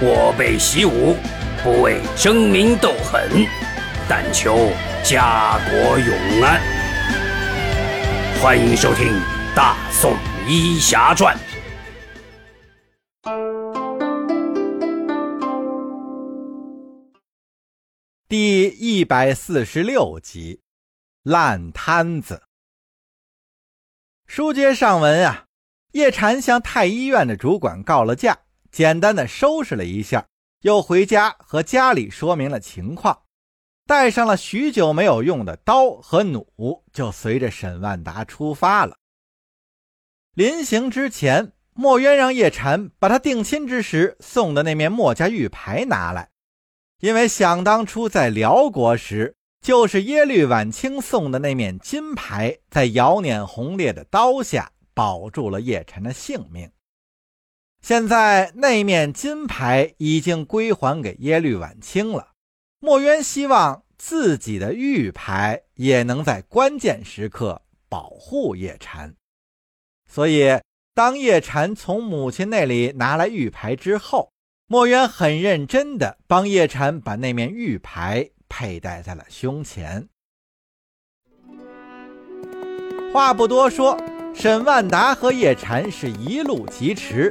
[0.00, 1.16] 我辈习武，
[1.60, 3.28] 不为争名斗狠，
[4.08, 4.70] 但求
[5.02, 6.60] 家国永安。
[8.40, 9.08] 欢迎收听
[9.56, 10.16] 《大宋
[10.46, 11.36] 医侠传》
[18.28, 20.60] 第一百四十六集。
[21.24, 22.44] 烂摊子。
[24.28, 25.46] 书接上文啊，
[25.90, 28.38] 叶禅向太医院的主管告了假，
[28.78, 30.24] 简单的收拾了一下，
[30.60, 33.22] 又回家和家里说明了情况，
[33.88, 38.96] 带上了许久没有用的刀和弩，就随着沈万达出发了。
[40.32, 46.30] 临行之前，墨渊让叶禅把他定亲之时送的那面墨家玉牌拿来，
[47.00, 49.34] 因为想当初在辽国时。
[49.60, 56.70] 就是耶律晚清送的那面金牌，在姚碾红烈的刀下保住了叶辰的性命。
[57.80, 62.32] 现在那面金牌已经归还给耶律晚清了，
[62.80, 69.14] 墨渊希望自己的玉牌也能在关键时刻保护叶禅。
[70.10, 70.60] 所以，
[70.94, 74.32] 当叶禅从母亲那里拿来玉牌之后，
[74.66, 78.30] 墨渊很认真地帮叶禅把那面玉牌。
[78.50, 80.08] 佩戴在了胸前。
[83.12, 83.94] 话不多说，
[84.34, 87.30] 沈万达和叶禅是一路疾驰，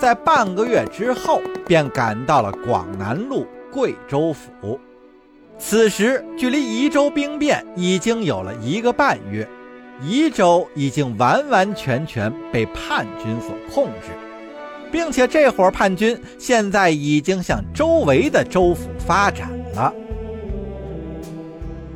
[0.00, 4.80] 在半个月之后便赶到了广南路贵州府。
[5.58, 9.46] 此时距离宜州兵变已经有了一个半月，
[10.02, 14.08] 宜州已经完完全全被叛军所控制，
[14.90, 19.92] 并且这伙叛军现在已经向周围的州府发展了。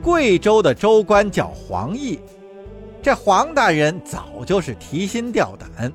[0.03, 2.21] 贵州的州官叫黄毅，
[3.01, 5.91] 这黄大人早就是提心吊胆，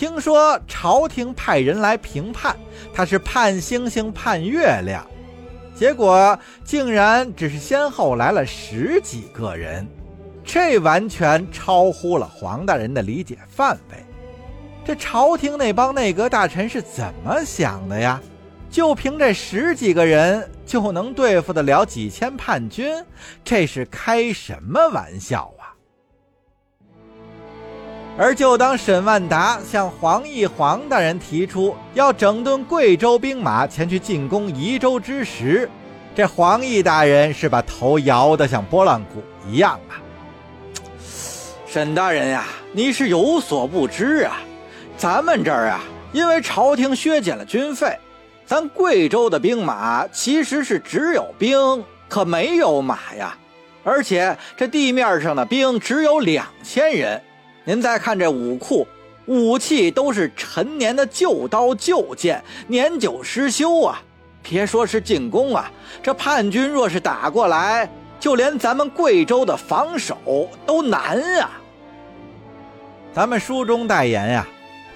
[0.00, 2.56] 听说朝廷派人来评判，
[2.90, 5.06] 他是盼星星盼月亮，
[5.74, 9.86] 结果竟然只是先后来了十几个人，
[10.42, 13.98] 这完全超乎了黄大人的理解范围。
[14.86, 18.18] 这朝廷那帮内阁大臣是怎么想的呀？
[18.70, 22.90] 就凭这十几个人就能对付得了几千叛军？
[23.44, 25.59] 这是开什么玩笑啊！
[28.22, 35.66] 而就当沈万达向黄奕黄大人提出要整顿贵州兵马前去进攻宜州之时，
[36.14, 39.96] 这黄奕大人是把头摇得像拨浪鼓一样啊！
[41.66, 44.36] 沈大人呀，你是有所不知啊，
[44.98, 45.80] 咱们这儿啊，
[46.12, 47.96] 因为朝廷削减了军费。
[48.44, 53.34] 咱贵州的兵马其实是只有兵，可没有马呀。
[53.82, 57.18] 而且这地面上的兵只有两千人。
[57.70, 58.84] 您再看这武库，
[59.26, 64.02] 武器都是陈年的旧刀旧剑，年久失修啊。
[64.42, 65.70] 别说是进攻啊，
[66.02, 67.88] 这叛军若是打过来，
[68.18, 71.60] 就连咱们贵州的防守都难啊。
[73.12, 74.44] 咱们书中代言呀。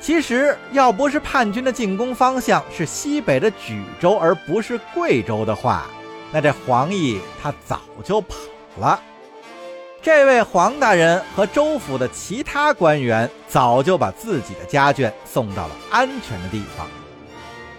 [0.00, 5.86] 其实，要不是叛军的进攻方向是西北的莒州，而不是贵州的话，
[6.32, 8.34] 那这黄奕他早就跑
[8.78, 9.00] 了。
[10.04, 16.87] 这位黄大人和州府的其他官员早就把自己的家眷送到了安全的地方。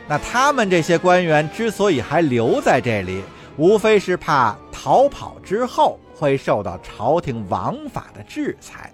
[0.08, 3.22] 那他们这些官员之所以还留在这里，
[3.58, 8.92] 无非是怕逃跑之后会受到朝廷王法的制裁。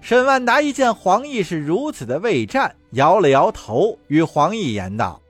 [0.00, 5.20] 沈万达一见黄奕是如此的畏战，摇了摇头，与黄奕言道：“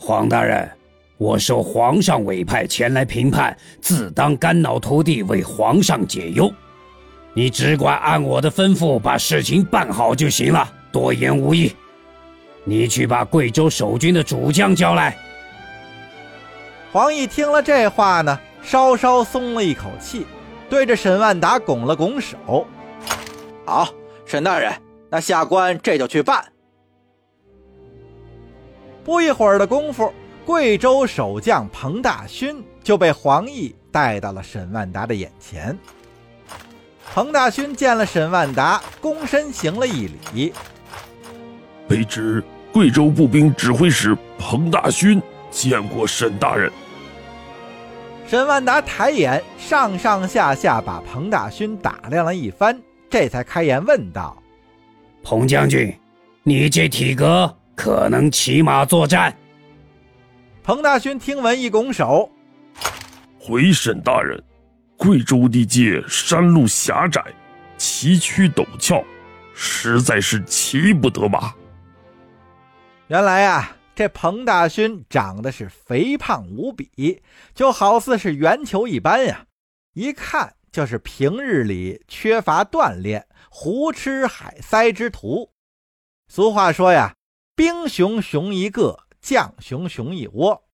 [0.00, 0.70] 黄大人，
[1.18, 6.52] 我受皇上委派前来评判，自当肝脑涂地，为皇上解忧。
[7.32, 11.74] 你只管按我的吩咐把事情办好就行了，多言无益。
[12.64, 15.16] 你去把贵州守军的主将叫来。”
[16.92, 20.26] 黄奕听了这话呢，稍稍松了一口气，
[20.68, 22.66] 对着沈万达拱了拱手。
[23.64, 23.88] 好，
[24.24, 24.72] 沈大人，
[25.10, 26.44] 那下官这就去办。
[29.04, 30.12] 不一会儿的功夫，
[30.46, 35.76] 贵州守将彭大勋就被黄奕带到了沈万达的眼前。
[37.12, 40.52] 彭大勋见了沈万达，躬身行了一礼
[41.90, 42.40] ：“卑职
[42.72, 45.20] 贵州步兵指挥使彭大勋
[45.50, 46.70] 见过沈大人。”
[48.28, 52.80] 沈万达抬眼，上上下下把彭大勋打量了一番。
[53.10, 54.40] 这才开言问道
[55.24, 55.92] ：“彭将军，
[56.44, 59.36] 你这体格可能骑马作战？”
[60.66, 62.28] 彭大勋听闻一拱手
[63.38, 64.42] ：“回沈大人，
[64.96, 67.24] 贵州地界山路狭窄，
[67.78, 69.00] 崎岖陡峭，
[69.54, 71.54] 实在是骑不得马。”
[73.06, 77.22] 原来呀，这彭大勋长得是肥胖无比，
[77.54, 79.46] 就好似是圆球一般呀，
[79.92, 85.48] 一看就是平日里缺乏锻炼、胡吃海塞之徒。
[86.26, 87.14] 俗话说呀，
[87.54, 90.64] 兵熊熊一个，将熊熊一窝。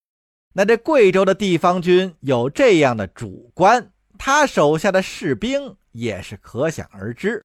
[0.53, 7.43] 那这贵州的地方军有这样的主官，他手下的士兵也是可想而知。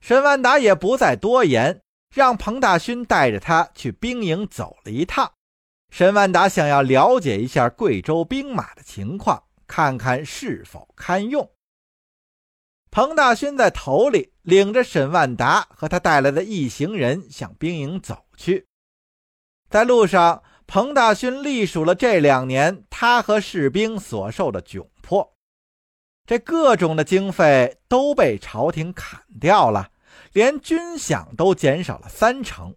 [0.00, 1.80] 沈万达也不再多言。
[2.12, 5.32] 让彭大勋带着他去兵营走了一趟。
[5.90, 11.48] 沈万达想要了解一下贵州兵马的情况，看看是否堪用。
[12.90, 18.66] 彭大勋在头里领着沈万达和他带来的一行人向兵营走去。
[19.70, 25.32] 在路上，彭大勋历数了这两年他和士兵所受的窘迫，
[26.26, 29.90] 这各种的经费都被朝廷砍掉了。
[30.32, 32.74] 连军饷都减少了三成，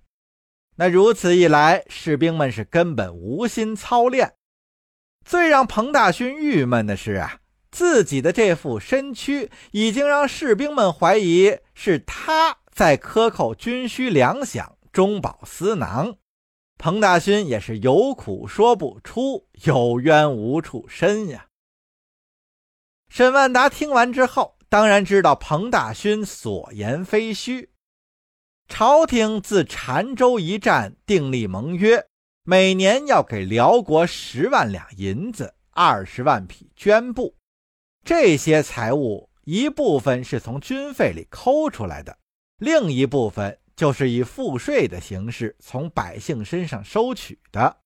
[0.75, 4.35] 那如此一来，士兵们是根本无心操练。
[5.25, 7.39] 最让彭大勋郁闷的是啊，
[7.71, 16.17] 自己的这副身躯已经让士兵们怀疑是他在克扣军需粮饷、中饱私囊。
[16.83, 21.47] 彭大勋也是有苦说不出，有冤无处伸呀。
[23.07, 24.57] 沈万达听完之后。
[24.67, 27.69] 当然知道彭大勋所言非虚。
[28.67, 32.05] 朝廷自澶州一战订立盟约，
[32.43, 37.33] 每年要给辽国十万两银子、二十万匹绢布。
[38.03, 42.17] 这些财物一部分是从军费里抠出来的，
[42.57, 47.77] 另一部分就是以赋税的形式从百姓身上收取的。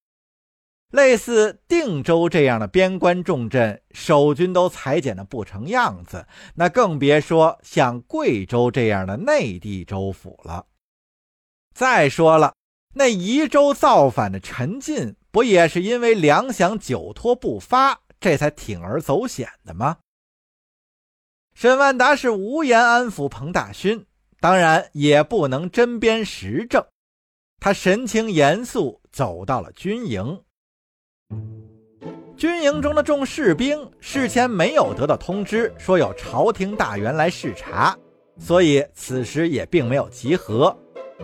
[0.92, 6.26] 类似定州这样的边关重镇，守军都裁减的不成样子，
[6.56, 10.68] 那更别说像贵州这样的内地州府了。
[11.76, 12.56] 再说了，
[12.94, 19.98] 那宜州造反的陈进，不也是因为粮饷久拖不发，这才铤而走险的吗？
[21.54, 24.06] 沈万达是无言安抚彭大勋，
[24.48, 26.82] 当然也不能针砭时政，
[27.60, 30.42] 他神情严肃，走到了军营。
[32.38, 37.94] 军营中的众士兵事前没有得到通知，说有朝廷大员来视察，
[38.40, 40.74] 所以此时也并没有集合，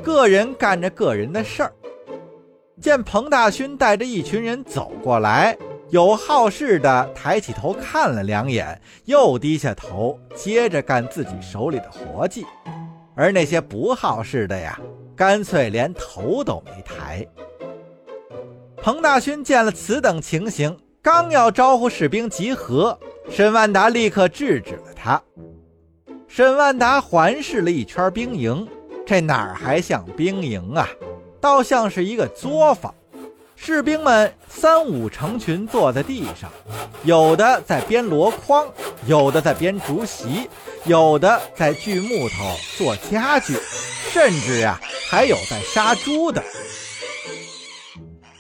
[0.04, 1.74] 个人干着个人的事儿。
[2.82, 5.58] 见彭大勋带着一群人走过来，
[5.92, 12.46] 有好事的抬起头看了两眼，又低下头接着干自己手里的活计，
[13.16, 14.80] 而那些不好事的呀，
[15.16, 17.26] 干脆连头都没抬。
[18.78, 22.98] 彭大勋见了此等情形，刚要招呼士兵集合，
[23.30, 25.22] 沈万达立刻制止了他。
[26.28, 28.68] 沈万达环视了一圈兵营，
[29.06, 30.88] 这哪儿还像兵营啊？
[31.40, 32.94] 倒像是一个作坊。
[33.66, 36.52] 士兵们三五成群坐在地上，
[37.06, 38.68] 有的在编箩筐，
[39.06, 40.50] 有的在编竹席，
[40.84, 43.54] 有的在锯木头做家具，
[44.12, 44.78] 甚至呀，
[45.10, 46.44] 还有在杀猪的。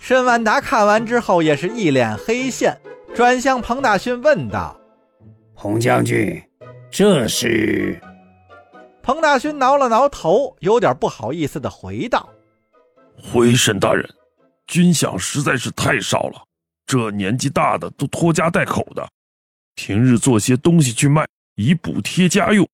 [0.02, 2.78] 申万达看完之后，也是一脸黑线，
[3.16, 4.78] 转向彭大勋问道
[5.56, 6.44] ：“洪将军，
[6.92, 7.98] 这是？”
[9.02, 12.28] 彭大勋挠了挠头，有点不好意思的回道
[13.32, 14.06] ：“回沈大人，
[14.68, 16.44] 军饷实在是太少了，
[16.86, 19.08] 这年纪大的都拖家带口的，
[19.76, 22.68] 平日做些东西去卖，以补贴家用。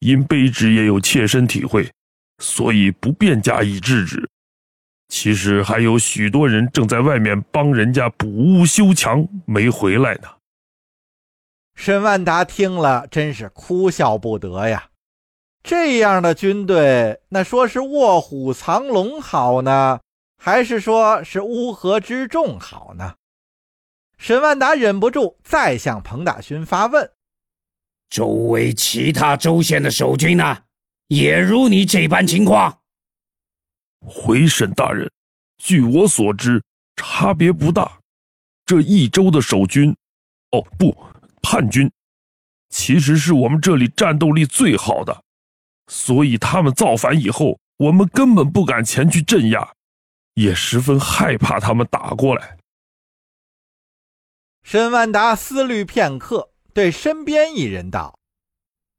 [0.00, 1.90] 因卑职也有切身体会，
[2.38, 4.28] 所以不便加以制止。”
[5.08, 10.28] 其实还有许多人正在外面帮人家补屋修墙，没回来呢。
[11.76, 14.88] 沈万达听了，真是哭笑不得呀！
[15.62, 20.00] 这样的军队，那说是卧虎藏龙好呢，
[20.44, 23.14] 还是说是乌合之众好呢？
[24.18, 27.10] 沈万达忍不住再向彭大勋发问：
[28.10, 30.64] 周围其他州县的守军呢，
[31.06, 32.82] 也如你这般情况？
[34.00, 35.10] 回沈大人，
[35.56, 36.62] 据我所知，
[36.94, 37.98] 差别不大。
[38.66, 39.96] 这一州的守军，
[40.50, 40.94] 哦不，
[41.40, 41.90] 叛军，
[42.68, 45.22] 其实是我们这里战斗力最好的，
[45.86, 49.73] 所以他们造反以后，我们根本不敢前去镇压，
[50.34, 52.56] 也十分害怕他们打过来。
[54.62, 58.18] 沈万达思虑片刻，对身边一人道：“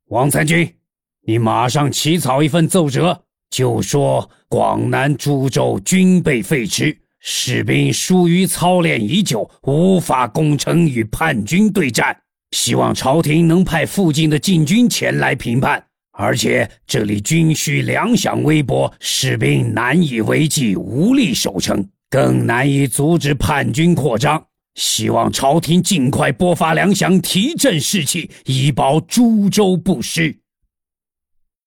[0.10, 0.78] 王参军，
[1.22, 12.22] 你马上起草一份奏折。”就说广南株洲军备废弛，士兵疏于操练已久，无法攻城与叛军对战。
[12.52, 24.46] 希望朝廷能派附近的禁军前来评判，而且这里军需粮饷微薄，士兵难以为继，无力守城，更难以阻止叛军扩张。
[24.76, 30.38] 希望朝廷尽快拨发粮饷，提振士气，以保株洲不失。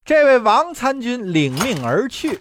[0.04, 2.38] 这位王参军领命而去。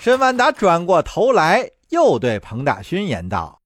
[0.00, 3.60] 申万达转过头来，又对彭大勋言道：“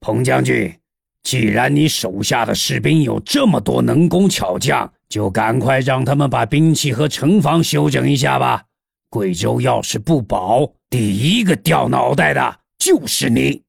[0.00, 0.74] 彭将军，
[1.22, 8.64] 既然你手下的士兵有这么多能工巧匠，就赶快让他们把兵器和城防修整一下吧。
[9.08, 13.62] 贵州要是不保，第一个掉脑袋的就是你。”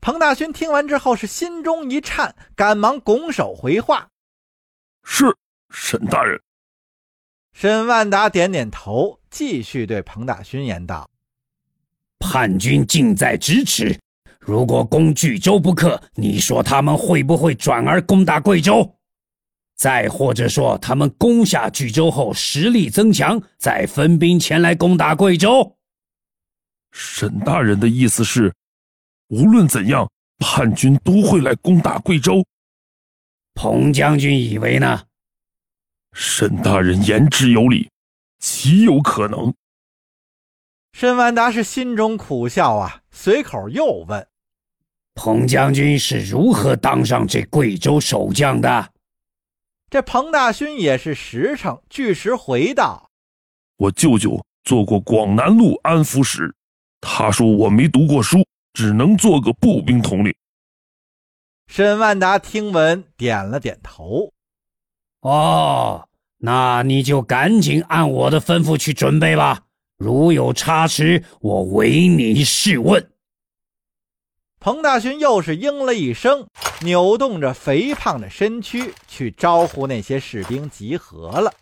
[0.00, 4.08] 彭大勋听完之后是心中一颤，赶忙拱手回话
[5.04, 5.24] ：“是
[5.70, 6.40] 沈大人。”
[7.54, 11.08] 沈万达点点头，继续对彭大勋言道
[12.18, 13.96] ：“叛军近在咫尺，
[14.40, 18.96] 如果攻巨州不克，你说他们会不会转而攻打贵州？
[19.82, 25.76] 再或者说，他们攻下巨州后实力增强，再分兵前来攻打贵州？”
[26.94, 28.54] 沈大人的意思是？
[29.26, 30.08] 无论怎样，
[30.38, 32.46] 叛军都会来攻打贵州。
[33.54, 35.02] 彭将军以为呢？
[36.12, 37.90] 沈大人言之有理，
[38.38, 39.52] 极有可能。
[40.92, 44.28] 申万达是心中苦笑啊，随口又问
[45.16, 48.91] ：“彭将军是如何当上这贵州守将的？”
[49.92, 53.10] 这彭大勋也是实诚，据实回道
[53.76, 56.54] ：“我舅舅做过广南路安抚使，
[57.02, 58.38] 他说我没读过书。”
[58.72, 60.34] 只能做个步兵统领。
[61.66, 64.32] 沈万达听闻，点了点头。
[65.20, 66.08] 哦，
[66.38, 69.62] 那你就赶紧按我的吩咐去准备吧。
[69.98, 73.11] 如有差池，我唯你是问。
[74.62, 76.46] 彭大勋又是应了一声，
[76.82, 81.52] 扭动着肥胖的身躯，去招呼那些士兵集合了。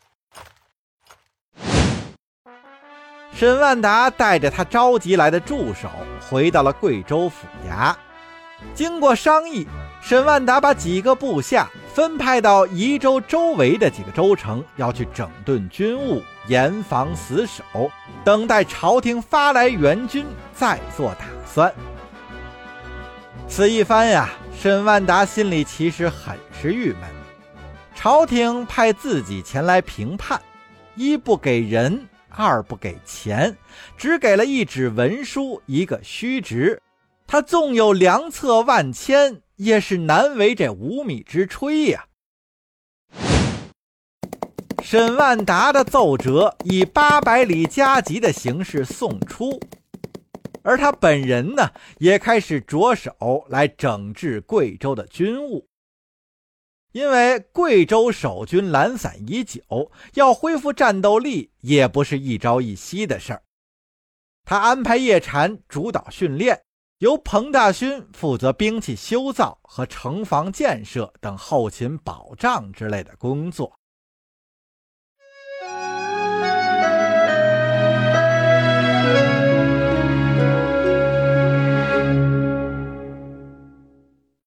[3.33, 5.89] 沈万达带着他召集来的助手
[6.29, 7.95] 回到了贵州府衙。
[8.75, 9.67] 经过商议，
[10.03, 17.65] 沈万达把几个部下分派到宜州周围的几个州城，要去整顿军务，严防死守，
[18.23, 21.73] 等待朝廷发来援军，再做打算。
[23.51, 27.03] 此一番呀，沈万达心里其实很是郁闷。
[27.97, 30.41] 朝廷派自己前来平叛，
[30.95, 32.07] 一不给人。
[32.29, 33.55] 二不给钱，
[33.99, 36.81] 只给了一纸文书，一个虚职。
[37.27, 42.05] 他纵有良策万千，也是难为这无米之炊呀。
[44.81, 49.61] 沈万达的奏折以八百里加急的形式送出，
[50.63, 55.67] 而他本人呢，也开始着手来整治贵州的军务。
[56.93, 63.43] 因为贵州守军懒散已久，要恢复战斗力也不是一朝一夕的事儿。
[64.45, 66.61] 他安排叶禅主导训练，
[66.99, 73.80] 由彭大勋负责兵器修造和城防建设等后勤保障之类的工作。